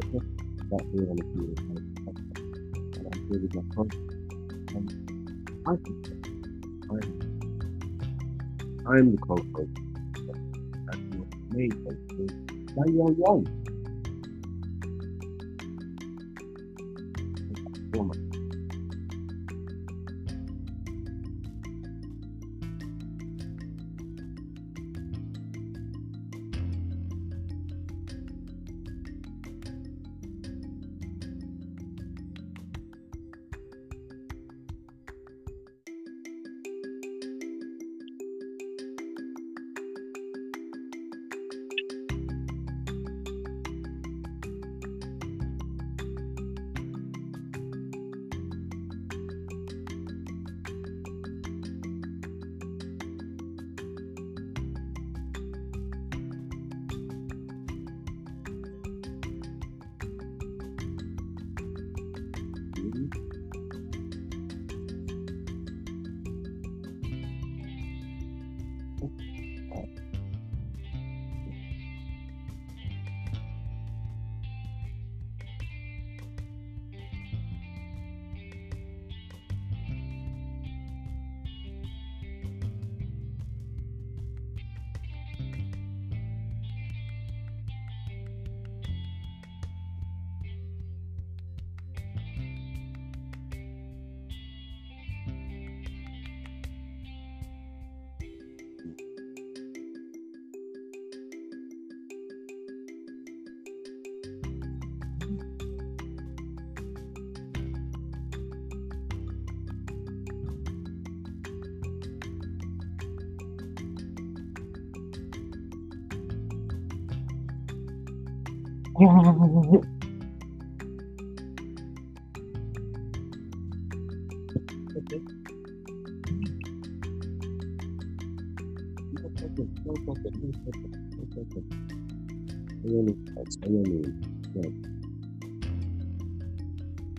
[0.00, 0.22] that
[3.12, 3.96] I'm my conscience.
[4.74, 4.90] And
[5.66, 6.06] I think
[6.90, 7.14] I'm,
[8.86, 9.68] I'm the culprit.
[10.88, 11.76] And you made
[12.76, 13.67] by your own.
[62.88, 63.27] Mm-hmm.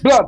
[0.01, 0.27] Blood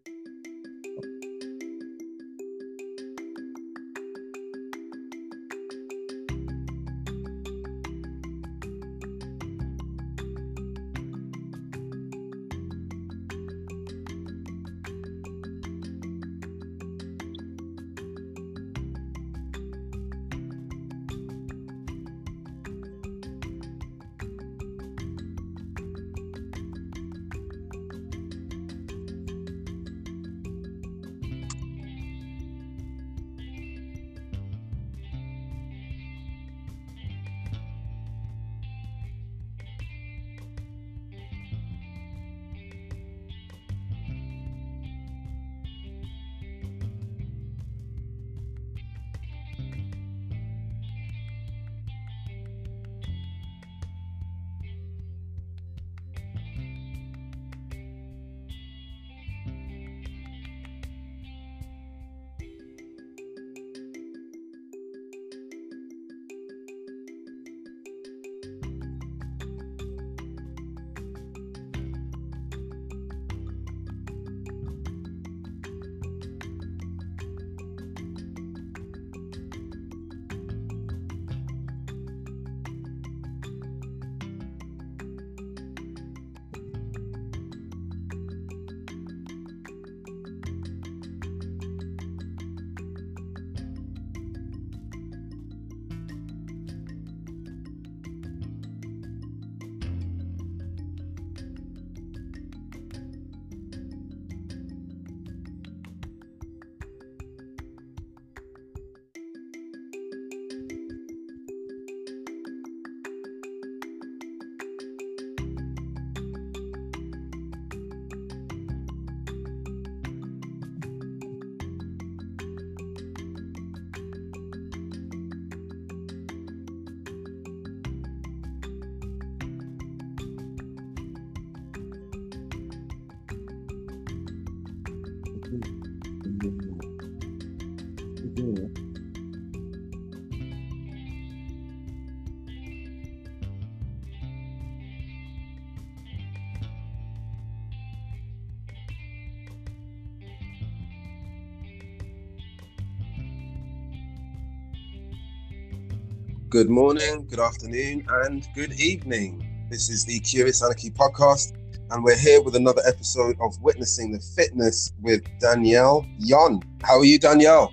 [156.51, 159.67] Good morning, good afternoon, and good evening.
[159.69, 161.53] This is the Curious Anarchy podcast,
[161.91, 166.59] and we're here with another episode of Witnessing the Fitness with Danielle Yon.
[166.83, 167.71] How are you, Danielle?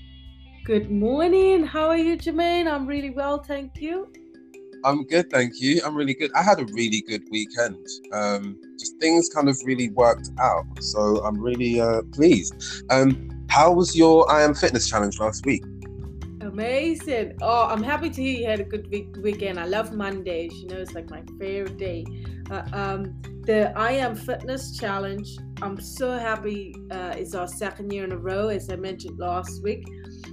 [0.65, 1.65] Good morning.
[1.67, 2.73] How are you, Jermaine?
[2.73, 4.13] I'm really well, thank you.
[4.85, 5.81] I'm good, thank you.
[5.85, 6.31] I'm really good.
[6.37, 7.85] I had a really good weekend.
[8.13, 12.55] Um, just things kind of really worked out, so I'm really uh, pleased.
[12.91, 15.65] Um, how was your I Am Fitness challenge last week?
[16.63, 17.39] Amazing.
[17.41, 19.61] Oh, I'm happy to hear you had a good week- weekend.
[19.61, 20.53] I love Mondays.
[20.61, 22.05] You know, it's like my favorite day.
[22.51, 23.15] Uh, um,
[23.47, 25.29] the I Am Fitness Challenge.
[25.63, 26.75] I'm so happy.
[26.91, 29.87] Uh, it's our second year in a row, as I mentioned last week,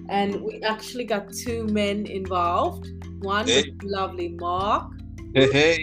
[0.09, 2.87] and we actually got two men involved.
[3.23, 3.75] One Hey.
[3.83, 4.93] lovely Mark.
[5.35, 5.77] Hey,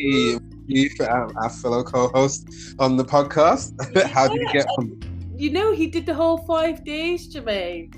[0.66, 2.48] you our, fellow co-host
[2.80, 3.70] on the podcast.
[4.10, 4.98] How did you get on?
[5.36, 7.92] You know, he did the whole five days, Jermaine.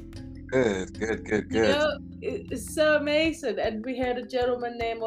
[0.49, 1.79] Good, good, good, You good.
[1.79, 2.14] know, it-
[2.51, 3.59] it's so amazing.
[3.59, 5.03] And we had a gentleman named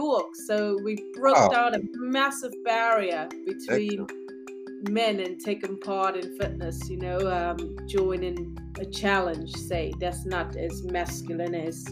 [0.00, 1.50] York, so we broke Oh.
[1.50, 4.90] down a massive barrier between Excellent.
[4.90, 6.88] men and taking part in fitness.
[6.88, 9.50] You know, um, joining a challenge.
[9.56, 11.84] Say that's not as masculine as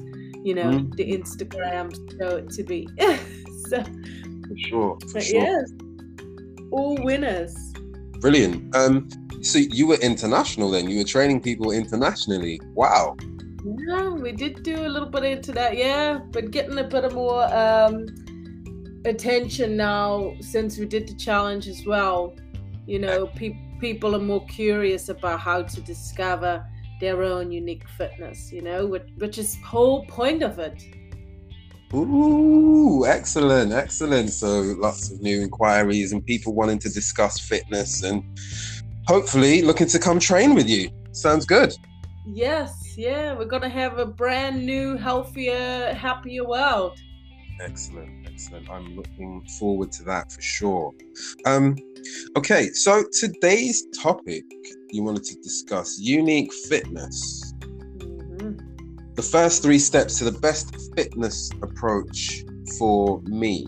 [0.45, 0.95] you know Mhm.
[0.97, 1.87] the Instagram
[2.19, 2.87] show it to be.
[3.69, 3.83] so,
[4.49, 5.41] For sure, for sure.
[5.41, 5.71] yes,
[6.71, 7.57] all winners.
[8.21, 8.75] Brilliant.
[8.77, 9.09] Um,
[9.43, 10.89] so you were international then.
[10.91, 12.61] You were training people internationally.
[12.75, 13.17] Wow.
[13.65, 17.15] Yeah, we did do a little bit into that, yeah, but getting a bit of
[17.15, 18.07] more um,
[19.07, 22.37] attention now since we did the challenge as well.
[22.87, 26.67] You know, pe- people are more curious about how to discover
[27.01, 30.83] their own unique fitness, you know, which, which is whole point of it.
[31.95, 34.31] Ooh, excellent, excellent.
[34.31, 38.23] So lots of new inquiries and people wanting to discuss fitness and
[39.07, 40.91] hopefully looking to come train with you.
[41.13, 41.75] Sounds good.
[42.27, 46.99] Yes, yeah, we're gonna have a brand new, healthier, happier world.
[47.61, 48.69] Excellent, excellent.
[48.71, 50.93] I'm looking forward to that for sure.
[51.45, 51.77] Um,
[52.37, 54.45] okay, so today's topic
[54.91, 57.53] you wanted to discuss unique fitness.
[57.99, 59.15] Mhm.
[59.17, 62.45] The first three steps to the best fitness approach
[62.79, 63.67] for me.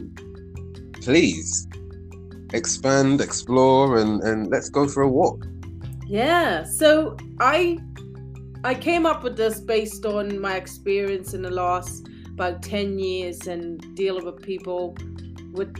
[1.03, 1.69] Please
[2.55, 5.47] expand, explore, and, and let's go for a walk.
[6.09, 6.65] Yeah.
[6.65, 7.79] So I
[8.65, 13.47] I came up with this based on my experience in the last about 10 years
[13.47, 14.97] and dealing with people
[15.53, 15.75] with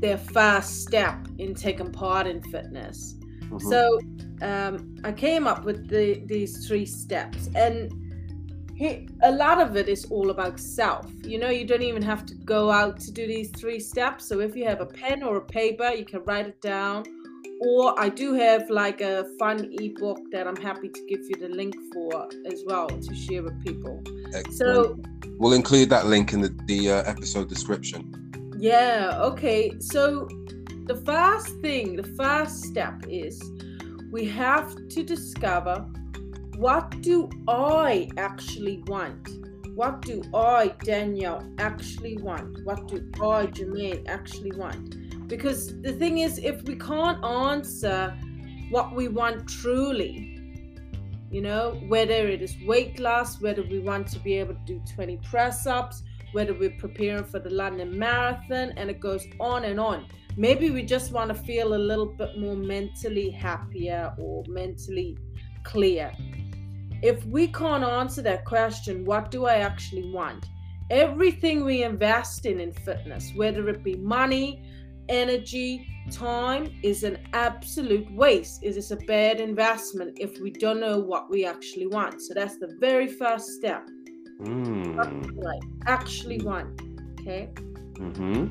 [0.00, 3.14] their first step in taking part in fitness.
[3.48, 3.60] Mhm.
[3.62, 4.00] So
[4.42, 7.92] um, I came up with the, these three steps, and
[8.74, 11.10] he, a lot of it is all about self.
[11.22, 14.28] You know, you don't even have to go out to do these three steps.
[14.28, 17.04] So if you have a pen or a paper, you can write it down.
[17.60, 21.48] Or I do have like a fun ebook that I'm happy to give you the
[21.48, 24.02] link for as well to share with people.
[24.34, 24.54] Excellent.
[24.54, 25.00] So
[25.38, 28.12] we'll include that link in the, the uh, episode description.
[28.58, 29.72] Yeah, okay.
[29.80, 30.28] So
[30.86, 33.42] the first thing, the first step is
[34.10, 35.86] we have to discover
[36.56, 39.28] what do I actually want?
[39.74, 42.64] What do I, Danielle, actually want?
[42.64, 44.94] What do I, Jermaine, actually want?
[45.26, 48.16] Because the thing is, if we can't answer
[48.70, 50.30] what we want truly,
[51.30, 54.82] you know, whether it is weight loss, whether we want to be able to do
[54.94, 56.02] 20 press ups,
[56.32, 60.06] whether we're preparing for the London Marathon, and it goes on and on.
[60.36, 65.16] Maybe we just want to feel a little bit more mentally happier or mentally
[65.62, 66.12] clear.
[67.02, 70.46] If we can't answer that question, what do I actually want?
[70.90, 74.62] Everything we invest in in fitness, whether it be money,
[75.08, 78.62] energy, time, is an absolute waste.
[78.62, 82.20] It is a bad investment if we don't know what we actually want.
[82.22, 83.88] So that's the very first step.
[84.94, 85.58] What Mm.
[85.86, 86.80] actually want?
[87.20, 87.48] Okay.
[87.98, 88.46] hmm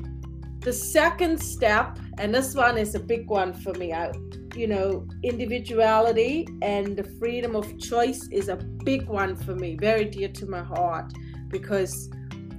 [0.60, 4.12] The second step, and this one is a big one for me, I,
[4.56, 10.06] you know, individuality and the freedom of choice is a big one for me, very
[10.06, 11.12] dear to my heart,
[11.48, 12.10] because,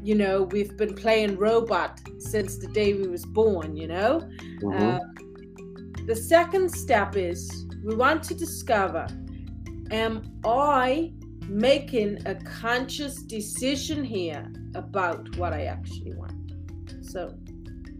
[0.05, 4.11] you know, we've been playing robot since the day we was born, you know.
[4.61, 4.99] hmm Uh,
[6.05, 7.39] the second step is
[7.83, 9.07] we want to discover
[9.91, 11.13] am I
[11.47, 16.39] making a conscious decision here about what I actually want?
[17.01, 17.35] So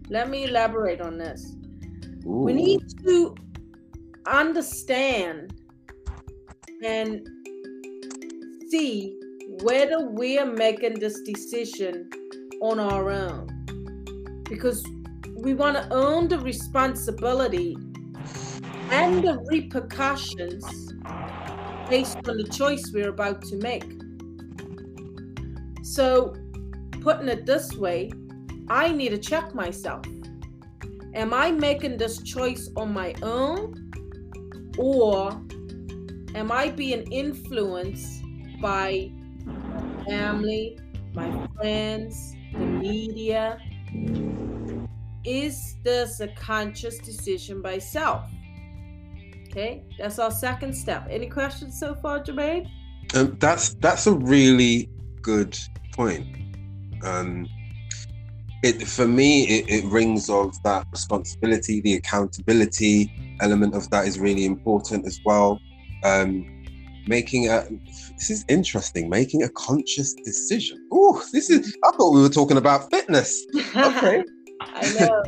[0.08, 1.56] let me elaborate on this.
[2.24, 3.34] We need to
[4.26, 5.52] understand
[6.82, 7.28] and
[8.70, 9.18] see
[9.62, 12.08] whether we're making this decision
[12.60, 13.48] on our own
[14.44, 14.84] because
[15.34, 17.76] we want to own the responsibility
[18.90, 20.64] and the repercussions
[21.88, 23.84] based on the choice we're about to make.
[25.82, 26.34] So,
[27.00, 28.10] putting it this way,
[28.68, 30.04] I need to check myself.
[31.14, 33.90] Am I making this choice on my own?
[34.78, 35.30] Or
[36.34, 38.22] am I being influenced
[38.60, 39.10] by
[40.08, 40.78] family,
[41.14, 43.58] my friends, the media?
[45.24, 48.30] Is this a conscious decision by self?
[49.48, 51.06] Okay, that's our second step.
[51.10, 52.68] Any questions so far, Jermaine?
[53.14, 54.88] Um, that's that's a really
[55.22, 55.58] good
[55.92, 56.26] point.
[57.02, 57.46] Um,
[58.62, 64.18] it for me, it, it rings of that responsibility, the accountability element of that is
[64.18, 65.60] really important as well.
[66.04, 66.55] Um,
[67.06, 67.64] making a
[68.16, 69.08] this is interesting.
[69.08, 70.86] Making a conscious decision.
[70.92, 71.76] Oh, this is.
[71.84, 73.44] I thought we were talking about fitness.
[73.76, 74.24] Okay.
[74.60, 75.22] I know.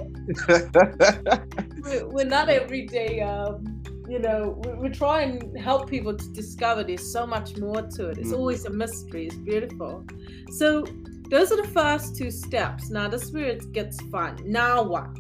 [1.83, 6.83] we're, we're not everyday um you know we, we try and help people to discover
[6.83, 8.39] there's so much more to it it's Mhm.
[8.39, 10.05] always a mystery it's beautiful
[10.51, 10.85] so
[11.31, 15.11] those are the first two steps now this is where it gets fun now what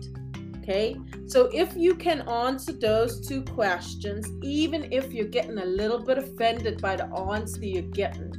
[0.68, 5.98] okay so if you can answer those two questions even if you're getting a little
[5.98, 8.32] bit offended by the answer you're getting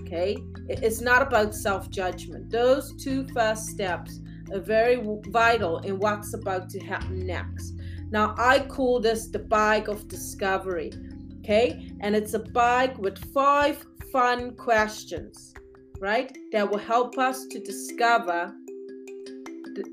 [0.00, 0.36] okay
[0.68, 4.20] it's not about self-judgment those two first steps
[4.52, 7.74] are very vital in what's about to happen next.
[8.10, 10.92] Now, I call this the bag of discovery,
[11.40, 11.90] okay?
[12.00, 15.54] And it's a bag with five fun questions,
[15.98, 16.36] right?
[16.52, 18.54] That will help us to discover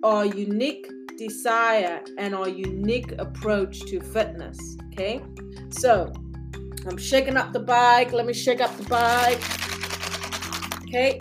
[0.03, 0.87] our unique
[1.27, 4.57] desire and our unique approach to fitness,
[4.87, 5.21] okay?
[5.69, 6.11] So,
[6.87, 8.11] I'm shaking up the bag.
[8.11, 9.37] Let me shake up the bag.
[10.83, 11.19] Okay,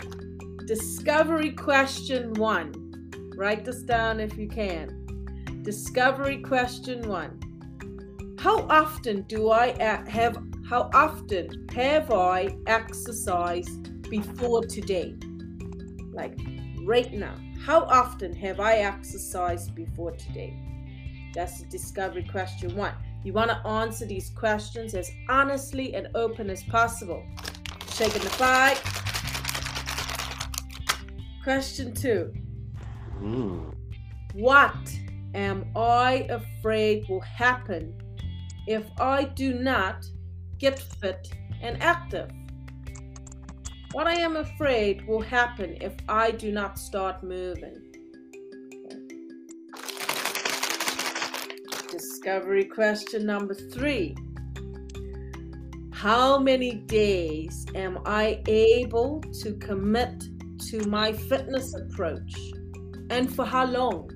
[0.65, 2.73] discovery question one.
[3.35, 4.87] Write this down if you can.
[5.61, 7.39] Discovery question one.
[8.39, 9.67] How often do I
[10.07, 15.15] have how often have I exercised before today?
[16.11, 16.39] Like
[16.85, 17.35] right now.
[17.65, 20.57] How often have I exercised before today?
[21.33, 22.93] That's the discovery question one.
[23.23, 27.23] You want to answer these questions as honestly and open as possible.
[27.93, 28.81] Shaking the five.
[31.43, 32.33] Question two.
[33.19, 33.75] Mm.
[34.33, 34.97] What
[35.35, 37.93] am I afraid will happen
[38.65, 40.03] if I do not
[40.57, 42.31] get fit and active?
[43.93, 47.75] What I am afraid will happen if I do not start moving.
[51.91, 54.15] Discovery question number three.
[55.91, 60.23] How many days am I able to commit
[60.69, 62.33] to my fitness approach?
[63.09, 64.09] And for how long?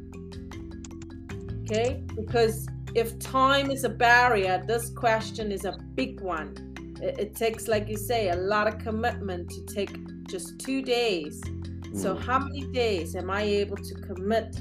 [1.63, 6.64] Okay, because if time is a barrier, this question is a big one.
[7.01, 9.95] It, it takes, like you say, a lot of commitment to take
[10.27, 11.41] just two days.
[11.93, 12.19] So, Mm.
[12.25, 14.53] how many days am I able to commit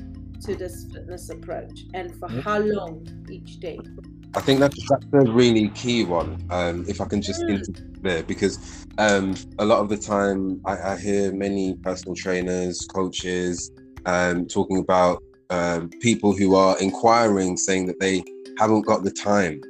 [0.42, 1.85] to this fitness approach?
[1.94, 2.42] And for Mhm.
[2.42, 3.81] how long each day?
[4.37, 6.37] I think that's that's a really key one.
[6.51, 7.77] Um, if I can just Mm.
[8.03, 8.59] there, because
[8.99, 13.70] um, a lot of the time I, I hear many personal trainers, coaches,
[14.07, 18.23] um, talking about um, people who are inquiring, saying that they
[18.59, 19.61] haven't got the time.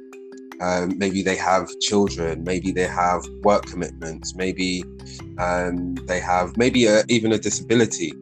[0.61, 4.83] Um, maybe they have children, maybe they have work commitments, maybe
[5.37, 8.13] um, they have maybe a, even a disability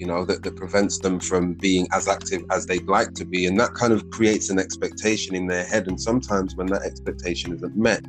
[0.00, 3.44] you know, that, that prevents them from being as active as they'd like to be.
[3.44, 5.88] And that kind of creates an expectation in their head.
[5.88, 8.02] And sometimes when that expectation isn't met,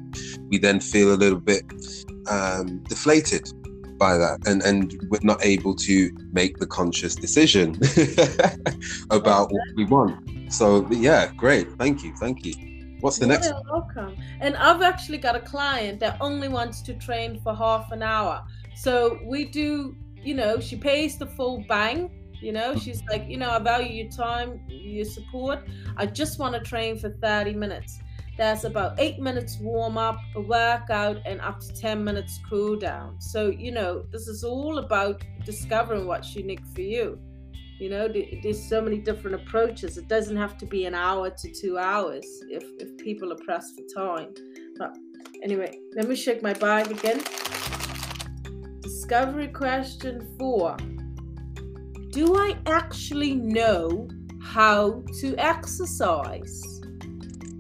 [0.47, 1.65] we then feel a little bit
[2.29, 3.51] um, deflated
[3.97, 7.77] by that and, and we're not able to make the conscious decision
[9.11, 10.17] about what we want.
[10.51, 11.69] So, yeah, great.
[11.73, 12.15] Thank you.
[12.15, 12.70] Thank you.
[13.01, 13.47] What's the next?
[13.47, 14.15] You're welcome.
[14.39, 18.43] And I've actually got a client that only wants to train for half an hour.
[18.75, 22.09] So we do, you know, she pays the full bang.
[22.41, 22.79] You know, hmm.
[22.79, 25.67] she's like, you know, I value your time, your support.
[25.97, 27.99] I just want to train for 30 minutes.
[28.37, 33.19] There's about eight minutes warm up, a workout, and up to 10 minutes cool down.
[33.19, 37.19] So, you know, this is all about discovering what's unique for you.
[37.81, 38.07] You know,
[38.43, 39.97] there's so many different approaches.
[39.97, 43.73] It doesn't have to be an hour to two hours if, if people are pressed
[43.75, 44.35] for time.
[44.77, 44.95] But
[45.41, 47.23] anyway, let me shake my bag again.
[48.81, 50.77] Discovery question four
[52.11, 54.07] Do I actually know
[54.43, 56.61] how to exercise?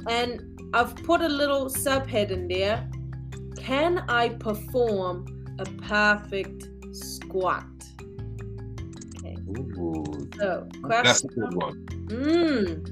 [0.07, 0.43] And
[0.75, 2.87] I've put a little subhead in there.
[3.57, 5.25] Can I perform
[5.57, 7.70] a perfect squat?
[9.57, 11.85] Ooh, So, that's a question good one.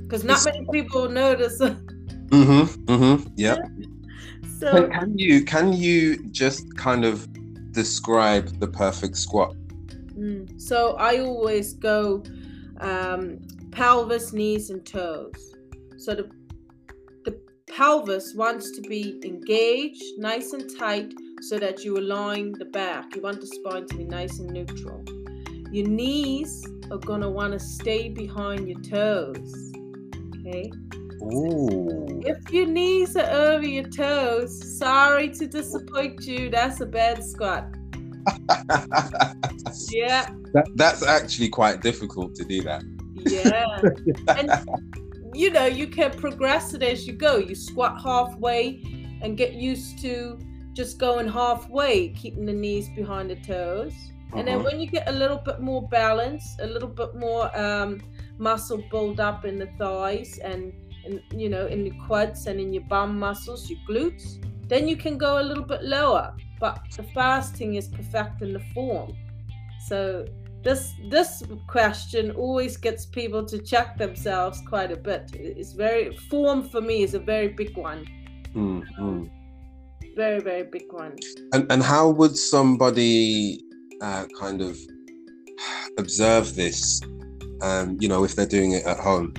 [0.04, 1.62] because not many people know this.
[2.30, 2.84] Mm-hmm.
[2.86, 3.28] Mm-hmm.
[3.38, 3.58] Yeah.
[4.60, 7.28] so Can, can you can you just kind of
[7.72, 9.56] describe the perfect squat?
[10.16, 10.62] Mm.
[10.62, 12.24] So I always go
[12.82, 13.40] um,
[13.72, 15.56] pelvis, knees, and toes.
[15.98, 16.30] So the
[17.26, 23.16] the pelvis wants to be engaged, nice and tight, so that you align the back.
[23.16, 25.04] You want the spine to be nice and neutral.
[25.72, 29.72] Your knees are gonna want to stay behind your toes.
[30.40, 30.72] Okay.
[31.24, 32.22] Ooh.
[32.26, 36.50] If your knees are over your toes, sorry to disappoint you.
[36.50, 37.68] That's a bad squat.
[39.92, 40.30] Yeah.
[40.54, 42.84] That, that's actually quite difficult to do that.
[43.16, 43.80] Yeah.
[44.36, 44.52] and
[45.34, 47.38] you know, you can progress it as you go.
[47.38, 48.82] You squat halfway
[49.22, 50.40] and get used to
[50.74, 53.94] just going halfway, keeping the knees behind the toes.
[54.36, 54.66] And then Uh-huh.
[54.72, 58.02] when you get a little bit more balance, a little bit more um,
[58.38, 60.72] muscle build up in the thighs and,
[61.06, 64.38] and you know in the quads and in your bum muscles, your glutes,
[64.68, 66.34] then you can go a little bit lower.
[66.60, 69.14] But the fasting is perfecting the form.
[69.88, 70.26] So
[70.64, 75.32] this this question always gets people to check themselves quite a bit.
[75.34, 78.06] It's very form for me is a very big one,
[78.54, 79.30] Mm, mm.
[80.16, 81.16] very very big one.
[81.54, 83.64] And and how would somebody
[84.02, 84.78] uh, kind of
[85.98, 87.02] observe this?
[87.62, 89.34] Um, you know, if they're doing it at home.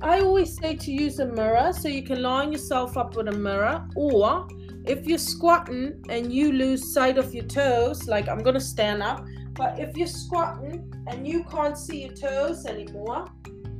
[0.00, 3.32] I always say to use a mirror so you can line yourself up with a
[3.32, 4.46] mirror, or
[4.86, 9.26] if you're squatting and you lose sight of your toes, like I'm gonna stand up,
[9.52, 13.26] but if you're squatting and you can't see your toes anymore,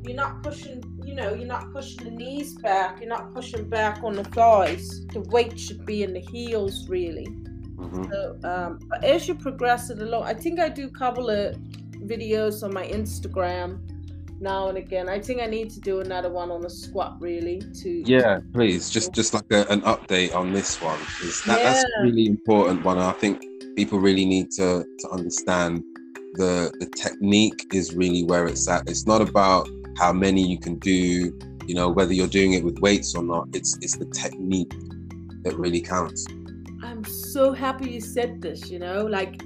[0.05, 4.03] you're not pushing, you know, you're not pushing the knees back, you're not pushing back
[4.03, 5.07] on the thighs.
[5.13, 7.27] The weight should be in the heels, really.
[7.79, 8.11] Mhm.
[8.11, 11.57] So, um, as you progress it along, I think I do a couple of
[12.07, 13.79] videos on my Instagram
[14.41, 15.09] now and again.
[15.09, 17.61] I think I need to do another one on the squat, really.
[17.83, 21.85] To Yeah, please, just just like a, an update on this one, because that, that's
[21.85, 22.99] a really important one.
[22.99, 23.45] I think
[23.77, 25.83] people really need to to understand
[26.35, 28.89] the the technique is really where it's at.
[28.89, 31.37] It's not about how many you can do,
[31.67, 33.49] you know, whether you're doing it with weights or not.
[33.53, 34.73] It's it's the technique
[35.45, 36.27] that really counts.
[36.83, 39.41] I'm so happy you said this, you know, like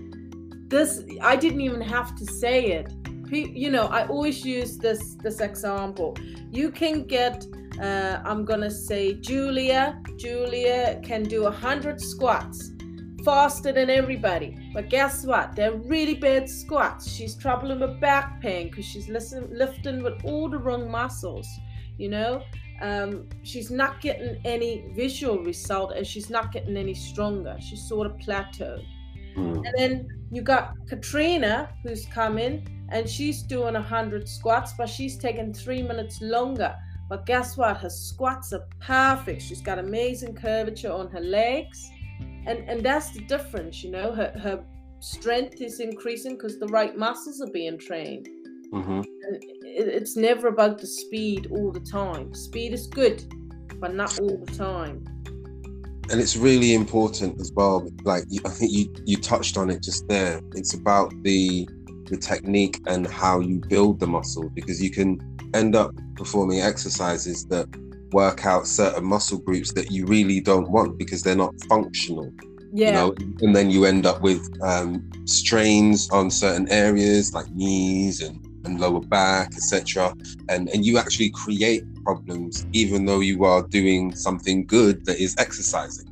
[0.69, 2.93] this I didn't even have to say it.
[3.31, 6.17] You know, I always use this this example.
[6.51, 7.47] You can get
[7.81, 10.01] uh, I'm gonna say Julia.
[10.19, 12.73] Julia can do a hundred squats
[13.25, 14.71] faster than everybody.
[14.75, 15.57] But guess what?
[15.57, 17.11] They're really bad squats.
[17.11, 21.49] She's troubling with back pain because she's listen, lifting with all the wrong muscles.
[21.99, 22.43] You know,
[22.81, 27.57] um, she's not getting any visual result and she's not getting any stronger.
[27.61, 28.85] She's sort of plateaued.
[29.37, 29.65] Mm.
[29.67, 35.17] And then you got Katrina who's coming and she's doing a hundred squats, but she's
[35.17, 36.75] taking three minutes longer.
[37.09, 37.77] But guess what?
[37.79, 39.43] Her squats are perfect.
[39.43, 41.91] She's got amazing curvature on her legs
[42.47, 44.65] and and that's the difference you know her her
[45.01, 48.29] strength is increasing because the right muscles are being trained
[48.73, 49.01] mm-hmm.
[49.01, 53.25] it, it's never about the speed all the time speed is good
[53.79, 55.05] but not all the time
[56.11, 60.07] and it's really important as well like i think you you touched on it just
[60.09, 61.69] there it's about the
[62.07, 65.19] the technique and how you build the muscle because you can
[65.55, 67.67] end up performing exercises that
[68.13, 72.31] work out certain muscle groups that you really don't want because they're not functional.
[72.73, 72.87] Yeah.
[72.87, 78.21] You know, and then you end up with um, strains on certain areas like knees
[78.21, 80.15] and, and lower back, etc.
[80.49, 85.35] And and you actually create problems even though you are doing something good that is
[85.39, 86.09] exercising.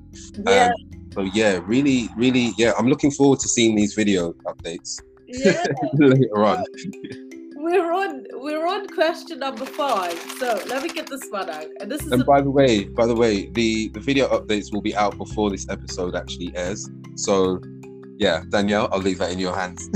[0.47, 0.67] Yeah.
[0.67, 0.73] Um,
[1.13, 2.73] so yeah, really, really, yeah.
[2.79, 5.65] I'm looking forward to seeing these video updates yeah.
[5.95, 6.65] later on
[7.61, 10.19] we're on we're on question number five.
[10.39, 11.67] So let me get this one out.
[11.81, 14.73] And this is And a- by the way, by the way, the the video updates
[14.73, 16.89] will be out before this episode actually airs.
[17.17, 17.61] So
[18.21, 19.89] yeah, Danielle, I'll leave that in your hands.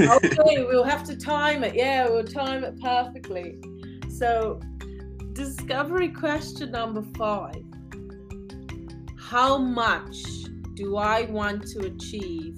[0.00, 1.74] okay, we'll have to time it.
[1.74, 3.60] Yeah, we'll time it perfectly.
[4.08, 4.60] So
[5.34, 7.62] discovery question number five.
[9.18, 10.16] How much
[10.72, 12.56] do I want to achieve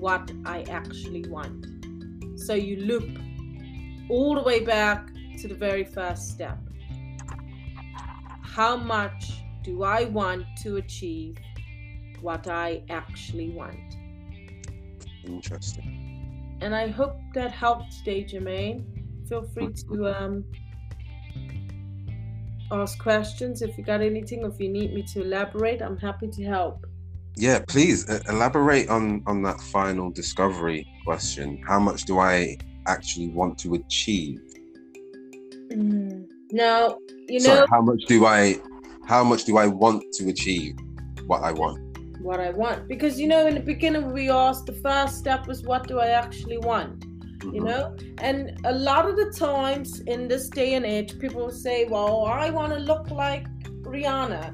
[0.00, 1.64] what I actually want?
[2.36, 3.08] So you loop
[4.10, 5.08] all the way back
[5.38, 6.58] to the very first step.
[8.42, 9.30] How much
[9.62, 11.36] do I want to achieve
[12.20, 13.85] what I actually want?
[15.26, 16.58] Interesting.
[16.60, 18.84] And I hope that helped today, Jermaine.
[19.28, 20.44] Feel free to um,
[22.70, 25.82] ask questions if you got anything, or if you need me to elaborate.
[25.82, 26.86] I'm happy to help.
[27.36, 31.62] Yeah, please uh, elaborate on on that final discovery question.
[31.66, 34.40] How much do I actually want to achieve?
[35.70, 36.26] Mm.
[36.52, 38.60] Now, you know, Sorry, how much do I,
[39.06, 40.76] how much do I want to achieve
[41.26, 41.85] what I want?
[42.26, 45.62] What I want, because you know, in the beginning we asked the first step was
[45.62, 47.54] what do I actually want, mm-hmm.
[47.54, 51.84] you know, and a lot of the times in this day and age, people say,
[51.84, 53.46] "Well, I want to look like
[53.94, 54.44] Rihanna."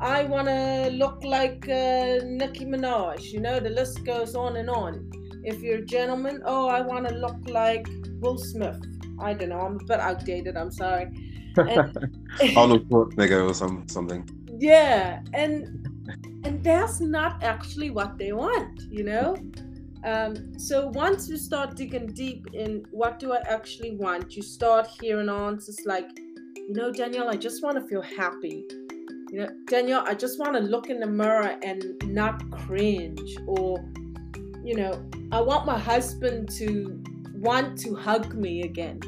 [0.00, 3.30] I want to look like uh, Nicki Minaj.
[3.32, 5.10] You know, the list goes on and on.
[5.44, 7.86] If you're a gentleman, oh, I want to look like
[8.20, 8.80] Will Smith.
[9.20, 9.60] I don't know.
[9.60, 10.56] I'm a bit outdated.
[10.56, 11.06] I'm sorry.
[11.58, 14.26] And, Arnold Schwarzenegger or some something.
[14.58, 15.81] Yeah, and
[16.44, 19.36] and that's not actually what they want, you know.
[20.04, 24.88] Um, so once you start digging deep in what do I actually want, you start
[25.00, 26.08] hearing answers like,
[26.56, 28.64] you know, Danielle, I just want to feel happy.
[29.30, 33.78] You know, Danielle, I just want to look in the mirror and not cringe, or
[34.64, 37.02] you know, I want my husband to
[37.34, 39.00] want to hug me again.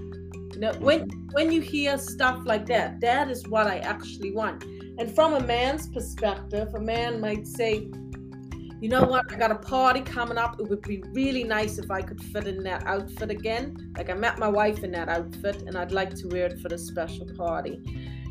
[0.55, 4.65] You know, when when you hear stuff like that, that is what I actually want.
[4.99, 7.91] And from a man's perspective, a man might say,
[8.81, 10.61] you know what, I got a party coming up.
[10.61, 13.93] It would be really nice if I could fit in that outfit again.
[13.97, 16.69] Like I met my wife in that outfit and I'd like to wear it for
[16.69, 17.81] the special party.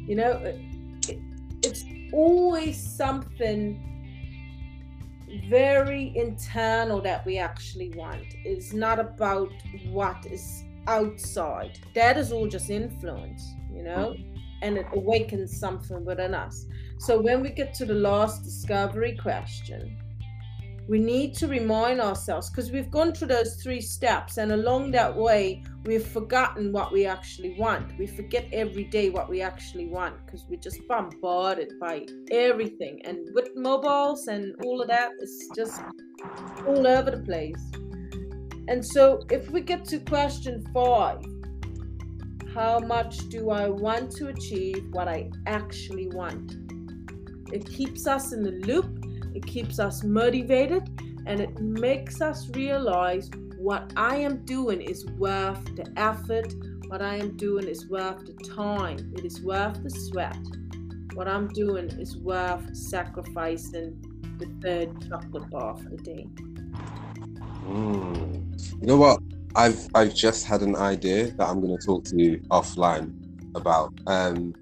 [0.08, 1.20] You know, it,
[1.64, 3.90] it's always something
[5.50, 8.26] very internal that we actually want.
[8.46, 9.52] It's not about
[9.90, 11.80] what is outside.
[11.96, 14.33] That is all just influence, you know, mm-hmm.
[14.64, 16.66] And it awakens something within us.
[16.98, 19.98] So when we get to the last discovery question,
[20.88, 25.16] we need to remind ourselves because we've gone through those three steps and along that
[25.16, 27.98] way we've forgotten what we actually want.
[27.98, 33.02] We forget every day what we actually want because we're just bombarded by everything.
[33.06, 35.82] And with mobiles and all of that it's just
[36.68, 37.64] all over the place.
[38.68, 41.24] And so if we get to question five
[42.54, 46.58] how much do i want to achieve what i actually want
[47.52, 50.84] it keeps us in the loop it keeps us motivated
[51.26, 53.30] and it makes us realize
[53.64, 56.54] what I am doing is worth the effort.
[56.88, 59.14] What I am doing is worth the time.
[59.16, 60.38] It is worth the sweat.
[61.14, 64.04] What I'm doing is worth sacrificing
[64.38, 66.28] the third chocolate bar for the day.
[67.68, 68.82] Mm.
[68.82, 69.22] You know what?
[69.56, 73.14] I've I've just had an idea that I'm going to talk to you offline
[73.56, 74.54] about, um,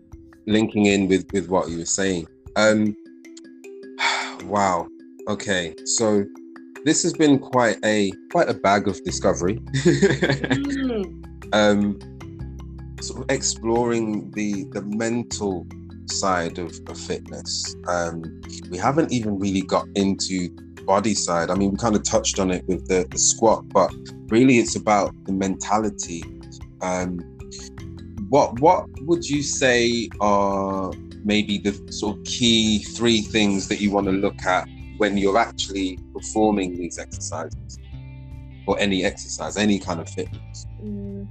[0.47, 2.27] linking in with with what you were saying.
[2.56, 2.95] Um,
[4.45, 4.88] wow.
[5.27, 5.75] Okay.
[5.86, 6.25] So
[6.84, 9.56] this has been quite a quite a bag of discovery.
[9.56, 11.25] mm.
[11.54, 11.99] um,
[13.01, 15.65] sort of exploring the the mental
[16.08, 17.75] side of, of fitness.
[17.88, 20.49] Um, we haven't even really got into
[20.91, 21.49] body side.
[21.49, 23.89] I mean, we kind of touched on it with the, the squat, but
[24.27, 26.21] really it's about the mentality.
[26.82, 27.10] Um,
[28.27, 30.91] what what would you say are
[31.23, 35.38] maybe the sort of key three things that you want to look at when you're
[35.38, 37.80] actually performing these exercises
[38.67, 40.65] or any exercise, any kind of fitness?
[40.84, 41.25] Mm,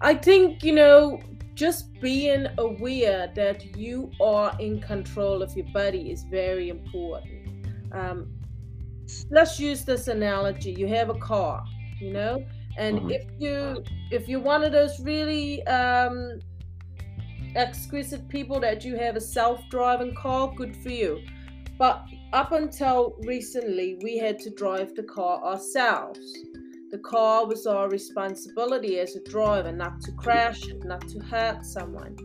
[0.00, 1.20] I think, you know,
[1.54, 7.40] just being aware that you are in control of your body is very important.
[7.92, 8.18] Um,
[9.30, 11.64] let's use this analogy you have a car
[12.00, 12.44] you know
[12.76, 13.10] and mm-hmm.
[13.10, 16.38] if you if you're one of those really um
[17.54, 21.20] exquisite people that you have a self-driving car good for you
[21.78, 26.20] but up until recently, we had to drive the car ourselves.
[26.90, 32.16] The car was our responsibility as a driver not to crash not to hurt someone,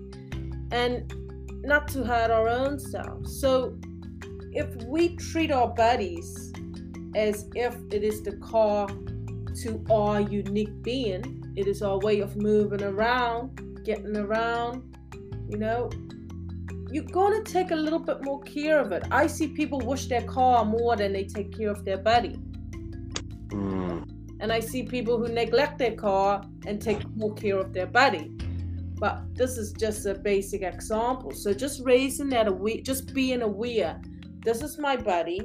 [0.72, 1.12] and
[1.64, 3.40] not to hurt our own selves.
[3.42, 3.78] So,
[4.52, 6.54] if we treat our bodies
[7.16, 8.88] as if it is the car
[9.62, 14.96] to our unique being, it is our way of moving around, getting around,
[15.50, 15.90] you know,
[16.92, 19.04] you're going to take a little bit more care of it.
[19.12, 22.36] I see people wash their car more than they take care of their body.
[23.50, 24.10] Mm.
[24.40, 28.32] And I see people who neglect their car and take more care of their body.
[29.00, 31.32] But this is just a basic example.
[31.32, 34.02] So just raising that aware, just being aware.
[34.44, 35.42] This is my body.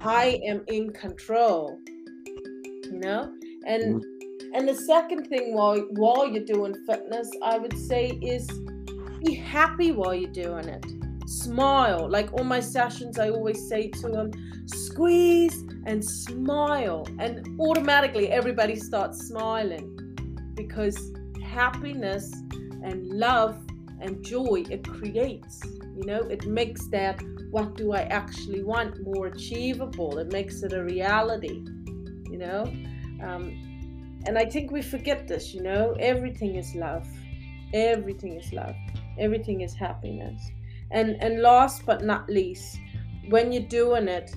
[0.00, 1.78] I am in control.
[1.86, 3.32] You know?
[3.66, 4.54] And mm.
[4.54, 8.48] and the second thing while while you're doing fitness, I would say is
[9.24, 10.84] be happy while you're doing it.
[11.26, 12.08] Smile.
[12.08, 14.30] Like all my sessions, I always say to them,
[14.66, 17.06] squeeze and smile.
[17.18, 19.90] And automatically everybody starts smiling
[20.54, 22.32] because happiness
[22.82, 23.58] and love
[24.04, 25.60] and joy it creates.
[25.96, 30.18] You know, it makes that what do I actually want more achievable.
[30.18, 31.64] It makes it a reality,
[32.30, 32.62] you know.
[33.22, 37.06] Um, and I think we forget this, you know, everything is love.
[37.72, 38.76] Everything is love
[39.18, 40.50] everything is happiness
[40.90, 42.78] and and last but not least
[43.28, 44.34] when you're doing it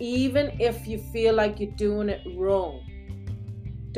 [0.00, 2.80] even if you feel like you're doing it wrong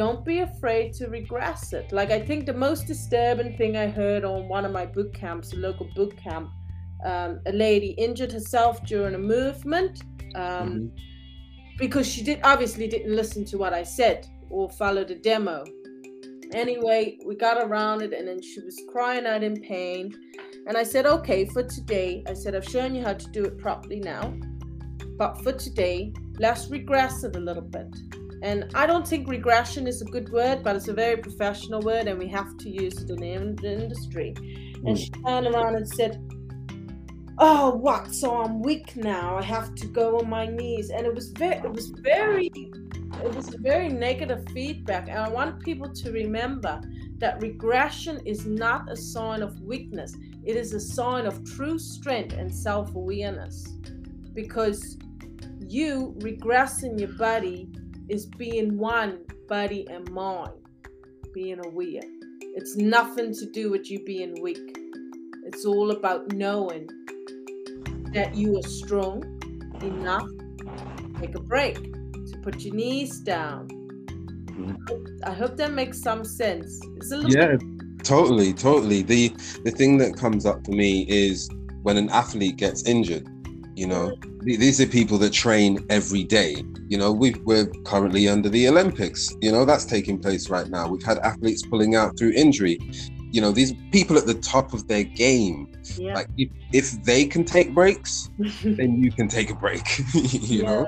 [0.00, 4.24] don't be afraid to regress it like i think the most disturbing thing i heard
[4.24, 6.48] on one of my boot camps a local boot camp
[7.04, 10.02] um, a lady injured herself during a movement
[10.36, 10.86] um, mm-hmm.
[11.76, 15.64] because she did obviously didn't listen to what i said or follow the demo
[16.52, 20.12] Anyway, we got around it, and then she was crying out in pain.
[20.66, 23.56] And I said, okay, for today, I said, I've shown you how to do it
[23.56, 24.34] properly now.
[25.16, 27.94] But for today, let's regress it a little bit.
[28.42, 32.08] And I don't think regression is a good word, but it's a very professional word,
[32.08, 34.34] and we have to use it in the industry.
[34.84, 34.98] And mm.
[34.98, 36.22] she turned around and said,
[37.42, 38.12] Oh, what?
[38.14, 39.36] So I'm weak now.
[39.36, 40.90] I have to go on my knees.
[40.90, 42.50] And it was very, it was very
[43.24, 45.08] it was very negative feedback.
[45.08, 46.80] And I want people to remember
[47.18, 52.34] that regression is not a sign of weakness, it is a sign of true strength
[52.34, 53.66] and self awareness.
[54.32, 54.98] Because
[55.58, 57.68] you regress in your body
[58.10, 60.52] is being one body and mind,
[61.32, 62.02] being aware.
[62.56, 64.76] It's nothing to do with you being weak.
[65.44, 66.88] It's all about knowing
[68.12, 69.22] that you are strong
[69.82, 70.28] enough.
[71.20, 73.68] Take a break to put your knees down.
[73.68, 75.24] Mm-hmm.
[75.24, 76.80] I hope that makes some sense.
[77.10, 77.56] yeah,
[78.02, 79.02] totally, totally.
[79.02, 79.28] The
[79.64, 81.48] the thing that comes up for me is
[81.82, 83.28] when an athlete gets injured.
[83.76, 86.64] You know, these are people that train every day.
[86.88, 89.34] You know, we we're currently under the Olympics.
[89.40, 90.88] You know, that's taking place right now.
[90.88, 92.78] We've had athletes pulling out through injury.
[93.32, 95.72] You know, these people at the top of their game.
[95.96, 96.14] Yeah.
[96.14, 98.28] Like, if, if they can take breaks,
[98.64, 99.86] then you can take a break.
[100.14, 100.66] you yeah.
[100.66, 100.86] know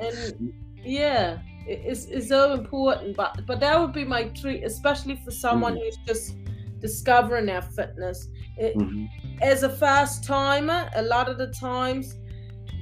[0.00, 3.16] and yeah, it's, it's so important.
[3.16, 5.84] But but that would be my treat, especially for someone mm-hmm.
[5.84, 6.36] who's just
[6.80, 8.28] discovering their fitness.
[8.56, 9.06] It, mm-hmm.
[9.42, 12.16] As a fast timer, a lot of the times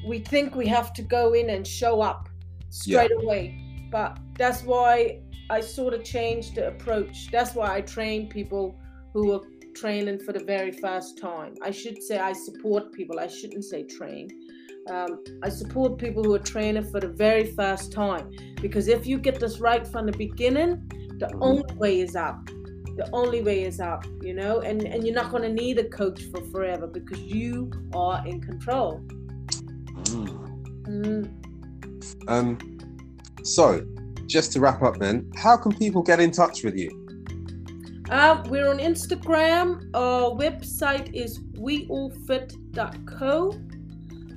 [0.07, 2.29] we think we have to go in and show up
[2.71, 3.23] straight yeah.
[3.23, 3.45] away.
[3.91, 7.31] but that's why I sort of changed the approach.
[7.31, 8.79] That's why I train people
[9.15, 9.41] who are
[9.75, 11.55] training for the very first time.
[11.63, 13.21] I should say I support people.
[13.21, 14.29] I shouldn't say train.
[14.91, 19.19] Um, I support people who are training for the very first time because if you
[19.19, 20.73] get this right from the beginning,
[21.19, 21.39] the Mhm.
[21.41, 22.39] only way is up.
[22.97, 25.89] The only way is up, you know, and, and you're not going to need a
[25.89, 29.01] coach for forever because you are in control.
[30.11, 30.47] Mm.
[30.87, 31.29] Mm.
[32.29, 32.59] Um,
[33.43, 33.85] so,
[34.27, 36.91] just to wrap up, then, how can people get in touch with you?
[38.11, 39.91] Um, we're on Instagram.
[39.95, 43.53] Our website is weallfit.co.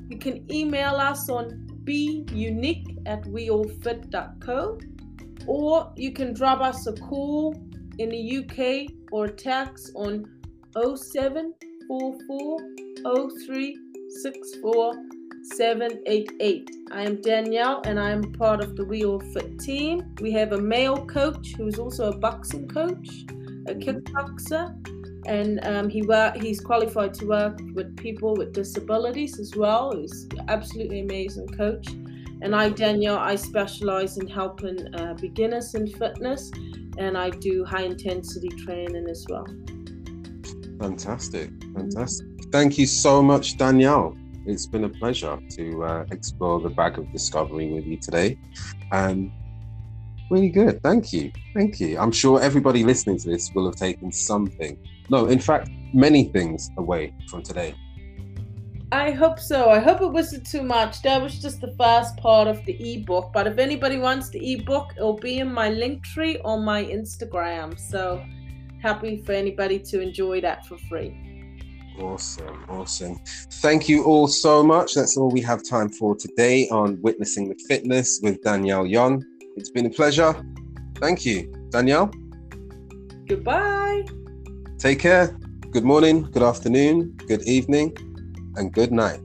[0.10, 4.80] You can email us on beunique at weallfit.co.
[5.46, 7.54] Or you can drop us a call
[8.00, 10.26] in the UK or text on
[10.74, 16.70] 0744 0364 788.
[16.92, 20.14] I am Danielle and I am part of the We All Fit team.
[20.22, 23.26] We have a male coach who is also a boxing coach,
[23.68, 24.76] a kickboxer,
[25.26, 29.96] and um, he work, he's qualified to work with people with disabilities as well.
[29.96, 31.88] He's absolutely amazing coach.
[32.42, 36.52] And I, Danielle, I specialize in helping uh, beginners in fitness
[36.98, 39.46] and I do high intensity training as well.
[40.80, 42.28] Fantastic, fantastic.
[42.52, 44.16] Thank you so much, Danielle.
[44.46, 48.38] It's been a pleasure to uh, explore the bag of discovery with you today.
[48.92, 49.32] Um,
[50.32, 50.82] really good.
[50.82, 51.32] Thank you.
[51.54, 51.98] Thank you.
[52.00, 54.78] I'm sure everybody listening to this will have taken something.
[55.10, 57.76] No, in fact, many things away from today.
[58.92, 59.70] I hope so.
[59.70, 61.04] I hope it wasn't too much.
[61.04, 63.32] That was just the first part of the ebook.
[63.32, 67.80] But if anybody wants the ebook, it'll be in my Linktree on my Instagram.
[67.80, 68.24] So
[68.82, 71.29] happy for anybody to enjoy that for free.
[72.00, 73.20] Awesome, awesome.
[73.62, 74.94] Thank you all so much.
[74.94, 79.26] That's all we have time for today on Witnessing the Fitness with Danielle Yon.
[79.58, 80.34] It's been a pleasure.
[80.96, 82.12] Thank you, Danielle.
[83.28, 84.06] Goodbye.
[84.78, 85.38] Take care.
[85.72, 87.96] Good morning, good afternoon, good evening,
[88.56, 89.20] and good night.